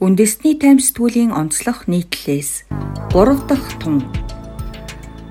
Үндэсний 0.00 0.56
тайм 0.56 0.80
сэтгүүлийн 0.80 1.28
онцлог 1.28 1.84
нийтлэлээс 1.84 2.64
3 3.12 3.36
дахь 3.44 3.72
тун 3.84 4.00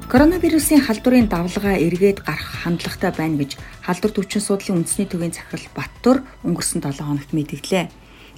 Коронавирусын 0.05 0.85
халдварын 0.85 1.25
давлгаа 1.25 1.81
эргээд 1.81 2.21
гарах 2.21 2.61
хандлагатай 2.61 3.09
байна 3.17 3.41
гэж 3.41 3.57
халдвар 3.81 4.13
төвчин 4.13 4.45
судлалын 4.45 4.85
үндэсний 4.85 5.09
төвийн 5.09 5.33
захирал 5.33 5.73
Баттур 5.73 6.21
өнгөрсөн 6.45 6.85
7 6.85 7.01
хоногт 7.01 7.33
мэдгдлээ. 7.33 7.89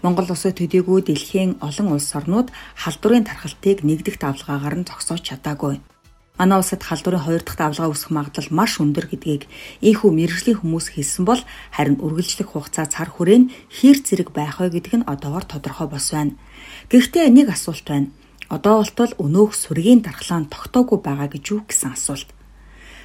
Монгол 0.07 0.31
улсад 0.31 0.55
төдийгүй 0.55 1.04
дэлхийн 1.04 1.59
олон 1.59 1.99
улс 1.99 2.15
орнууд 2.15 2.48
халдварын 2.79 3.28
тархалтыг 3.28 3.84
нэгдэх 3.84 4.16
давлгаагаар 4.16 4.76
нь 4.79 4.88
зогсоож 4.88 5.20
чадаагүй. 5.20 5.84
Манай 6.42 6.58
улсад 6.58 6.81
халдварын 6.81 7.21
хоёр 7.21 7.44
дахь 7.46 7.60
давлгаа 7.62 7.94
үүсэх 7.94 8.10
магадлал 8.10 8.49
маш 8.49 8.81
өндөр 8.81 9.13
гэдгийг 9.13 9.46
ийхүү 9.85 10.10
мэрэгжлийн 10.10 10.57
хүмүүс 10.57 10.97
хэлсэн 10.97 11.21
бол 11.29 11.37
харин 11.69 12.01
үргэлжлэх 12.01 12.57
хугацаа 12.57 12.89
цар 12.89 13.13
хүрээ 13.13 13.37
нь 13.46 13.49
хэр 13.69 13.97
зэрэг 14.01 14.33
байх 14.33 14.57
вэ 14.57 14.74
гэдг 14.74 14.93
нь 14.97 15.06
одоогор 15.06 15.46
тодорхой 15.46 15.85
бос 15.85 16.09
байна. 16.09 16.34
Гэхдээ 16.89 17.30
нэг 17.30 17.53
асуулт 17.53 17.85
байна. 17.85 18.09
Одоо 18.49 18.81
болтол 18.81 19.13
өнөөх 19.21 19.53
сүргийн 19.53 20.02
дархлаа 20.02 20.41
тогтоогүй 20.49 20.97
байгаа 21.05 21.30
гэж 21.30 21.43
юу 21.53 21.61
гэсэн 21.69 21.93
асуулт. 21.93 22.33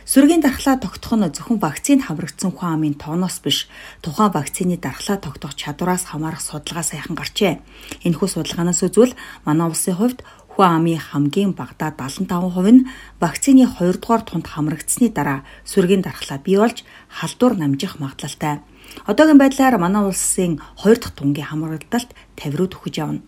Сүргийн 0.07 0.39
дархлаа 0.39 0.79
тогтох 0.79 1.19
нь 1.19 1.27
зөвхөн 1.35 1.59
вакцины 1.59 2.07
хамрагдсан 2.07 2.55
хүн 2.55 2.79
амын 2.79 2.95
тооноос 2.95 3.43
биш, 3.43 3.67
тухайн 4.07 4.31
вакцины 4.31 4.79
дархлаа 4.79 5.19
тогтоох 5.19 5.59
чадвараас 5.59 6.07
хамаарах 6.07 6.39
судалгаа 6.39 6.87
сайхан 6.87 7.19
гарчээ. 7.19 7.59
Энэхүү 8.07 8.29
судалгаанаас 8.31 8.87
үзвэл 8.87 9.19
манай 9.43 9.67
улсын 9.67 9.99
хувьд 9.99 10.23
Хүн 10.57 10.73
амын 10.81 10.97
хамгийн 10.97 11.53
багадаа 11.53 11.93
75% 11.93 12.73
нь 12.73 12.89
вакцины 13.21 13.69
2 13.69 14.01
дугаар 14.01 14.25
тунд 14.25 14.49
хамрагдсны 14.49 15.13
дараа 15.13 15.45
сүргийн 15.69 16.01
дархлаа 16.01 16.41
бий 16.41 16.57
болж 16.57 16.81
халдвар 17.13 17.61
намжих 17.61 18.01
магадлалтай. 18.01 18.65
Одоогийн 19.05 19.37
байдлаар 19.37 19.77
манай 19.77 20.09
улсын 20.09 20.57
2 20.81 20.97
дахь 20.97 21.13
тунгийн 21.13 21.53
хамрагдалт 21.53 22.09
50 22.41 22.57
руу 22.57 22.69
төхөж 22.73 22.95
явна. 23.05 23.21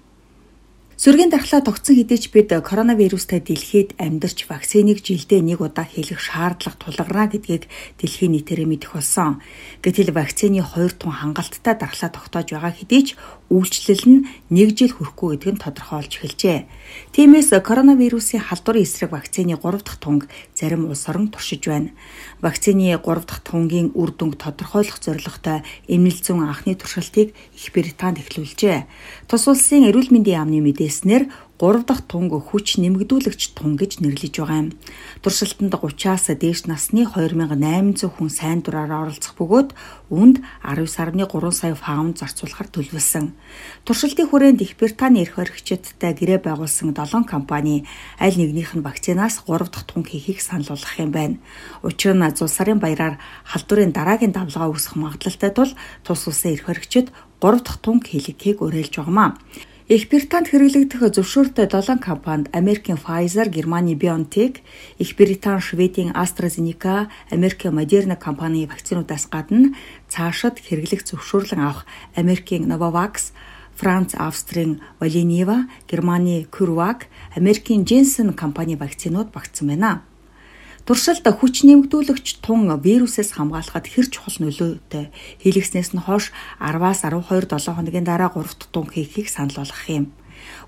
Сүргийн 0.98 1.30
дархлаа 1.30 1.62
тогтсон 1.62 1.94
хэдий 1.94 2.18
ч 2.18 2.26
бид 2.34 2.50
коронавирустай 2.50 3.38
дэлхийд 3.38 3.94
амьдарч 4.02 4.50
вакциныг 4.50 4.98
жилдээ 4.98 5.46
нэг 5.46 5.62
удаа 5.62 5.86
хийх 5.86 6.18
шаардлага 6.18 6.74
тулгарна 6.74 7.30
гэдгийг 7.30 7.70
дэлхийн 8.02 8.34
нийтээрээ 8.34 8.66
мэдэх 8.66 8.98
болсон. 8.98 9.38
Гэтэл 9.78 10.10
вакцины 10.10 10.58
хоёр 10.58 10.90
тун 10.90 11.14
хангалттай 11.14 11.78
дархлаа 11.78 12.10
тогтоож 12.10 12.50
байгаа 12.50 12.74
хэдий 12.74 13.02
ч 13.06 13.08
үйлчлэл 13.46 14.04
нь 14.10 14.26
нэг 14.50 14.74
жил 14.74 14.90
хүрэхгүй 14.90 15.38
гэдг 15.38 15.54
нь 15.54 15.62
тодорхой 15.62 16.02
болж 16.02 16.12
эхэлжээ. 16.18 16.66
Тиймээс 17.14 17.54
коронавирусын 17.62 18.42
халдварын 18.42 18.82
эсрэг 18.82 19.14
вакцины 19.14 19.54
3 19.54 19.86
дахь 19.86 20.02
тунг 20.02 20.26
зарим 20.50 20.90
улс 20.90 21.06
орон 21.06 21.30
туршиж 21.30 21.62
байна. 21.70 21.94
Вакцины 22.42 22.90
3 22.90 23.00
дахь 23.22 23.46
тунгийн 23.46 23.94
үр 23.94 24.10
дүнг 24.10 24.34
тодорхойлох 24.34 24.98
зорилготой 24.98 25.62
эмнэлэг 25.86 26.26
зүүн 26.26 26.44
анхны 26.44 26.74
туршилтыг 26.74 27.38
Их 27.54 27.70
Британд 27.70 28.18
эхлүүлжээ. 28.18 28.84
Тус 29.30 29.46
улсын 29.46 29.88
эрүүл 29.88 30.12
мэндийн 30.12 30.44
яамны 30.44 30.60
мэдээ 30.60 30.87
хэлснээр 30.88 31.28
3 31.58 31.82
дахь 31.84 32.06
тунг 32.06 32.30
хүч 32.32 32.78
нэмэгдүүлэгч 32.78 33.58
тун 33.58 33.74
гэж 33.74 33.98
нэрлэж 33.98 34.34
байгаа 34.38 34.58
юм. 34.62 34.68
Туршилтанд 35.26 35.74
30-аас 35.74 36.30
дээш 36.30 36.70
насны 36.70 37.02
2800 37.02 38.06
хүн 38.14 38.30
сайн 38.30 38.62
дураараа 38.62 39.10
оролцох 39.10 39.34
бөгөөд 39.34 39.74
үүнд 40.06 40.38
19.3 40.62 41.26
сая 41.50 41.74
фаунд 41.74 42.22
зарцуулахар 42.22 42.70
төлөвлөсөн. 42.70 43.34
Туршилтын 43.82 44.30
хүрээнд 44.30 44.62
Их 44.62 44.78
Британий 44.78 45.26
эрх 45.26 45.34
баригчдтай 45.34 46.14
гэрээ 46.14 46.46
байгуулсан 46.46 46.94
7 46.94 47.26
компани 47.26 47.82
аль 48.22 48.38
нэгнийх 48.38 48.78
нь 48.78 48.86
вакцинаас 48.86 49.42
3 49.42 49.66
дахь 49.66 49.82
тунг 49.90 50.14
хийхийг 50.14 50.38
санал 50.38 50.78
болгох 50.78 50.94
юм 51.02 51.10
байна. 51.10 51.36
Учир 51.82 52.14
нь 52.14 52.22
зул 52.38 52.46
сарын 52.46 52.78
баяраар 52.78 53.18
халдварын 53.50 53.90
дараагийн 53.90 54.30
давлгаа 54.30 54.70
үүсэх 54.70 54.94
магадлалтай 54.94 55.50
тул 55.50 55.74
тус 56.06 56.22
улсын 56.30 56.54
эрх 56.54 56.70
баригчид 56.70 57.10
3 57.42 57.66
дахь 57.66 57.82
тунг 57.82 58.06
хийлгэхийг 58.06 58.62
уриалж 58.62 58.94
байгаамаа. 58.94 59.34
Их 59.88 60.04
Британд 60.12 60.52
хэрэглэгдэх 60.52 61.00
зөвшөөрөлтэй 61.16 61.64
7 61.64 61.96
компанид 61.96 62.52
Америкийн 62.52 63.00
Pfizer, 63.00 63.48
Германы 63.48 63.96
BioNTech, 63.96 64.60
Их 65.00 65.16
Британь, 65.16 65.64
Шведийн 65.64 66.12
AstraZeneca, 66.12 67.08
Америкийн 67.32 67.72
Moderna 67.72 68.12
компани 68.20 68.68
вакцинуудаас 68.68 69.32
гадна 69.32 69.72
цаашид 70.12 70.60
хэрэглэх 70.60 71.08
зөвшөөрлөн 71.08 71.64
авах 71.64 71.88
Америкийн 72.20 72.68
Novavax, 72.68 73.32
Франц, 73.80 74.12
Австрийн 74.12 74.84
Valneva, 75.00 75.64
Германы 75.88 76.44
CureVac, 76.52 77.08
Америкийн 77.40 77.88
Janssen 77.88 78.36
компани 78.36 78.76
вакцинууд 78.76 79.32
багтсан 79.32 79.72
байна. 79.72 80.04
Туршилт 80.88 81.20
хүч 81.20 81.68
нэмэгдүүлэгч 81.68 82.40
тун 82.40 82.64
вирусээс 82.72 83.36
хамгаалахад 83.36 83.92
хэр 83.92 84.08
чухал 84.08 84.40
нөлөөтэй 84.40 85.12
хийлгэснээс 85.44 85.92
нь 85.92 86.00
хойш 86.00 86.32
10-аас 86.64 87.04
12 87.04 87.44
7 87.44 87.76
хоногийн 87.76 88.08
дараа 88.08 88.32
3 88.32 88.56
дахь 88.56 88.72
тун 88.72 88.88
хийхийг 88.88 89.28
санал 89.28 89.60
болгох 89.60 89.84
юм. 89.92 90.16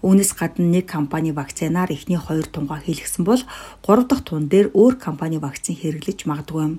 Үүнээс 0.00 0.32
гадна 0.38 0.66
нэг 0.66 0.88
компани 0.88 1.32
вакцинаар 1.32 1.92
эхний 1.92 2.16
хоёр 2.16 2.46
тунгаа 2.46 2.80
хийлгсэн 2.80 3.24
бол 3.24 3.42
гурав 3.84 4.06
дахь 4.08 4.24
тун 4.24 4.48
дээр 4.48 4.72
өөр 4.72 4.96
компани 4.96 5.36
вакцин 5.36 5.76
хэрэглэж 5.76 6.24
магадгүй 6.24 6.62
юм. 6.62 6.74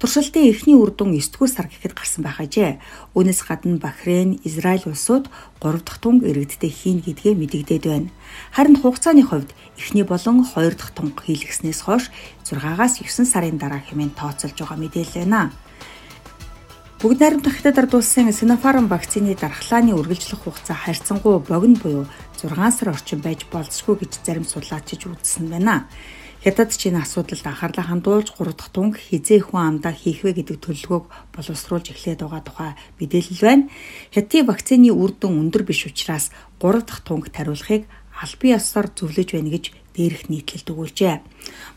Туршилтын 0.00 0.48
эхний 0.48 0.76
үр 0.78 0.90
дүн 0.92 1.12
9 1.16 1.32
дугаар 1.36 1.52
сар 1.52 1.66
гэхэд 1.68 1.92
гарсан 1.92 2.24
байх 2.24 2.40
ажээ. 2.40 2.80
Үүнээс 3.12 3.40
гадна 3.44 3.76
Бахрейн, 3.76 4.40
Израиль 4.44 4.88
улсууд 4.88 5.28
гурав 5.60 5.82
дахь 5.84 6.00
тунг 6.00 6.24
иргэдтэй 6.24 6.72
хийн 6.72 7.04
гэдгээ 7.04 7.34
мэдэгдээд 7.36 7.84
байна. 7.86 8.08
Харин 8.56 8.80
хугацааны 8.80 9.22
хувьд 9.22 9.50
эхний 9.76 10.04
болон 10.04 10.44
хоёр 10.44 10.74
дахь 10.74 10.96
тунг 10.96 11.20
хийлгэснээс 11.20 11.80
хойш 11.84 12.10
6-аас 12.44 13.00
9 13.00 13.28
сарын 13.28 13.58
дараа 13.60 13.80
хэмээн 13.84 14.16
тооцоолж 14.16 14.56
байгаа 14.58 14.78
мэдээлэл 14.80 15.28
байна. 15.28 15.52
Бүгд 17.02 17.18
найрамдах 17.18 17.58
хятад 17.58 17.78
ард 17.82 17.94
улсын 17.98 18.30
Sinopharm 18.30 18.86
вакцины 18.86 19.34
дархлааны 19.34 19.90
үргэлжлэх 19.98 20.46
хугацаа 20.46 20.78
харьцангуй 20.86 21.42
богино 21.42 21.74
буюу 21.82 22.06
6 22.38 22.54
сар 22.54 22.94
орчим 22.94 23.18
байж 23.18 23.42
болзошгүй 23.50 24.06
гэж 24.06 24.22
зарим 24.22 24.46
судлаачид 24.46 25.10
үзсэн 25.10 25.50
байна. 25.50 25.90
Хятад 26.46 26.70
ч 26.70 26.94
энэ 26.94 27.02
асуудалд 27.02 27.42
анхаарлаа 27.42 27.90
хандуулж 27.90 28.30
3 28.38 28.54
дахь 28.54 28.70
тунг 28.70 29.02
хизээ 29.02 29.50
хүн 29.50 29.82
амдаа 29.82 29.90
хийх 29.90 30.22
вэ 30.22 30.46
гэдэг 30.46 30.62
төлөвлөгөөг 30.62 31.34
боловсруулж 31.34 31.90
эхлээд 31.90 32.22
байгаа 32.22 32.42
тухай 32.46 32.70
мэдээлэл 33.02 33.42
байна. 33.50 33.66
Хятадын 34.14 34.46
вакцины 34.46 34.94
үр 34.94 35.10
дүн 35.10 35.42
өндөр 35.42 35.66
биш 35.66 35.82
учраас 35.90 36.30
3 36.62 36.86
дахь 36.86 37.02
тунг 37.02 37.34
тариулахыг 37.34 37.82
албан 38.14 38.54
ёсоор 38.54 38.86
зөвлөж 38.94 39.28
байна 39.34 39.50
гэж 39.50 39.74
дээрх 39.96 40.28
нийтлэлд 40.32 40.68
өгүүлжээ. 40.72 41.16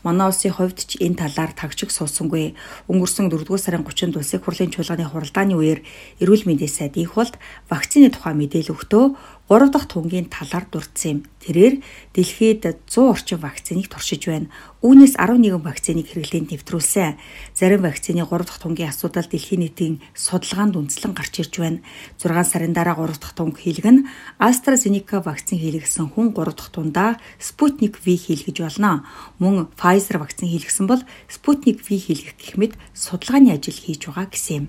Манай 0.04 0.30
улсын 0.30 0.54
хувьд 0.54 0.78
ч 0.86 1.02
энэ 1.02 1.18
талаар 1.20 1.52
тагчиг 1.52 1.90
суусангүй. 1.90 2.54
Өнгөрсөн 2.90 3.28
4-р 3.28 3.60
сарын 3.60 3.82
30-нд 3.82 4.16
улсын 4.16 4.40
хурлын 4.40 4.70
чуулганы 4.70 5.04
хуралдааны 5.10 5.54
үеэр 5.58 5.80
эрүүл 6.22 6.46
мэндийн 6.46 6.70
сайд 6.70 6.94
их 6.96 7.18
болд 7.18 7.34
вакцины 7.66 8.10
тухай 8.14 8.34
мэдээлэл 8.38 8.74
өгтөө 8.74 9.04
3 9.46 9.70
дахь 9.70 9.86
тунгийн 9.86 10.26
талаар 10.26 10.66
дурдсан 10.66 11.10
юм. 11.10 11.20
Тэрээр 11.38 11.78
дэлхийд 12.18 12.66
100 12.90 13.14
орчим 13.14 13.38
вакциныг 13.38 13.86
туршиж 13.86 14.26
байна. 14.26 14.50
Үүнээс 14.82 15.14
11 15.14 15.62
вакциныг 15.62 16.10
хэрэглээнд 16.10 16.50
нэвтрүүлсэн. 16.50 17.14
Зарим 17.54 17.86
вакцины 17.86 18.26
3 18.26 18.42
дахь 18.42 18.58
тунгийн 18.58 18.90
асуудал 18.90 19.22
дэлхийн 19.22 19.62
нийтийн 19.62 20.02
судалгаанд 20.18 20.74
үндслэн 20.74 21.14
гарч 21.14 21.46
ирж 21.46 21.62
байна. 21.62 21.78
6 22.18 22.42
сарын 22.42 22.74
дараа 22.74 22.98
3 22.98 23.22
дахь 23.22 23.38
тунг 23.38 23.62
хийлгэн 23.62 24.10
AstraZeneca 24.42 25.22
вакцин 25.22 25.62
хийлгэсэн 25.62 26.10
хүн 26.10 26.34
3 26.34 26.50
дахь 26.50 26.74
тундаа 26.74 27.22
Sputnik 27.38 28.02
V 28.06 28.14
хийлгэж 28.14 28.62
болно. 28.62 29.02
Мөн 29.42 29.66
Pfizer 29.74 30.22
вакцин 30.22 30.46
хийлгэсэн 30.46 30.86
бол 30.86 31.02
Sputnik 31.26 31.82
V 31.82 31.98
хийлгэх 31.98 32.38
гэх 32.38 32.54
мэт 32.54 32.78
судалгааны 32.94 33.58
ажил 33.58 33.74
хийж 33.74 34.06
байгаа 34.06 34.30
гэсэн 34.30 34.54
юм. 34.54 34.66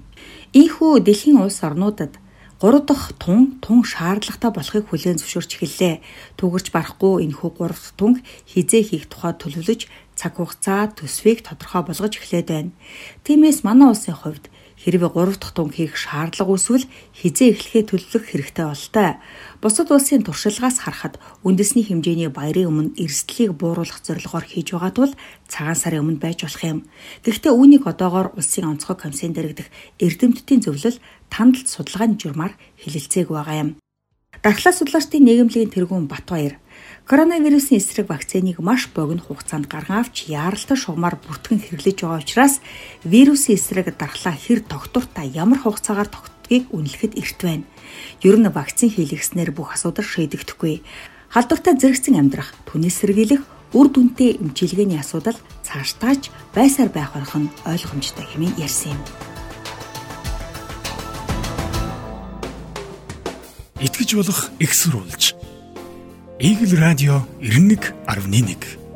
Ийхүү 0.57 1.05
дэлхийн 1.05 1.37
улс 1.37 1.61
орнуудад 1.61 2.17
3 2.57 2.81
дахь 2.89 3.13
тун 3.21 3.61
тун 3.61 3.85
шаардлагатай 3.85 4.49
болохыг 4.49 4.89
хүлээн 4.89 5.21
зөвшөөрч 5.21 5.51
эхэллээ. 5.61 6.01
Түгэрч 6.41 6.73
барахгүй 6.73 7.29
энэхүү 7.29 7.49
3 7.53 7.69
дахь 7.69 7.93
тунг 7.93 8.17
хизээ 8.49 8.81
хийх 8.81 9.05
тухай 9.05 9.37
төлөвлөж 9.37 9.85
цаг 10.17 10.41
хугацаа 10.41 10.89
төсвийг 10.97 11.45
тодорхой 11.45 11.85
болгож 11.85 12.17
эхлээд 12.17 12.49
байна. 12.49 12.73
Тиймээс 13.21 13.61
манай 13.61 13.93
улсын 13.93 14.17
хувьд 14.17 14.49
Хэрвээ 14.77 15.09
3 15.09 15.41
дахь 15.41 15.53
тунг 15.57 15.73
хийх 15.73 15.97
шаардлага 15.97 16.53
үүсвэл 16.53 16.85
хизээ 17.17 17.57
эхлэхээ 17.57 17.83
төлөвлөх 17.89 18.25
хэрэгтэй 18.29 18.65
болтой. 18.69 19.09
Бусад 19.57 19.89
улсын 19.89 20.21
туршилгаас 20.21 20.85
харахад 20.85 21.17
үндэсний 21.41 21.81
хэмжээний 21.89 22.29
баярын 22.29 22.69
өмнө 22.69 22.93
эрсдлийг 23.01 23.57
бууруулах 23.57 24.05
зорилгоор 24.05 24.45
хийж 24.45 24.77
байгаа 24.77 24.93
тул 24.93 25.13
цагаан 25.49 25.73
сарын 25.81 26.05
өмнө 26.05 26.21
байж 26.21 26.45
болох 26.45 26.61
юм. 26.61 26.79
Гэхдээ 27.25 27.53
үүнийг 27.57 27.89
одоогоор 27.89 28.37
улсын 28.37 28.69
онцгой 28.69 29.01
комиссийн 29.01 29.33
дэрэгдэх 29.33 29.67
эрдэмтдийн 29.97 30.61
зөвлөл 30.61 31.01
тандалт 31.33 31.65
судалгааны 31.73 32.21
журмаар 32.21 32.53
хэлэлцээг 32.77 33.33
байгаа 33.33 33.57
юм. 33.57 33.69
Дархлаа 34.45 34.73
судлаачдын 34.77 35.25
нийгэмлэгийн 35.25 35.73
тэргүүн 35.73 36.05
Батбаяр 36.05 36.61
Коронавирусын 37.07 37.79
эсрэг 37.79 38.11
вакциныг 38.11 38.59
маш 38.59 38.91
богино 38.91 39.23
хугацаанд 39.23 39.71
гарган 39.71 40.03
авч 40.03 40.27
яаралтай 40.27 40.75
шугамар 40.75 41.15
бүртгэн 41.15 41.63
хэрэглэж 41.63 42.03
байгаа 42.03 42.19
учраас 42.19 42.59
вирусын 43.07 43.55
эсрэг 43.55 43.95
дархлаа 43.95 44.35
хэр 44.35 44.59
тогтвортой 44.67 45.31
ямар 45.31 45.63
хугацаагаар 45.63 46.11
тогтдгийг 46.11 46.67
үнэлэхэд 46.67 47.15
эрт 47.15 47.39
байна. 47.39 47.63
Ер 48.27 48.35
нь 48.35 48.51
вакцин 48.51 48.91
хийлгэснээр 48.91 49.55
бүх 49.55 49.79
асуудал 49.79 50.03
шийдэгдэхгүй. 50.03 50.83
Халдвартай 51.31 51.79
зэрэгцэн 51.79 52.19
амьдрах, 52.19 52.51
түнэс 52.67 52.99
сэргийлэх, 52.99 53.43
үр 53.71 53.87
дүнтэй 53.87 54.35
эмчилгээний 54.43 54.99
асуудал 54.99 55.39
цаашдаач 55.63 56.27
байсаар 56.51 56.91
байх 56.91 57.15
байх 57.15 57.31
нь 57.39 57.47
ойлгомжтой 57.63 58.27
хэмээн 58.27 58.59
ярьсан 58.59 58.99
юм. 58.99 59.03
Итгэж 63.79 64.09
болох 64.19 64.51
экссурулж 64.59 65.36
Игэл 66.39 66.79
радио 66.79 67.23
91.1 67.41 68.86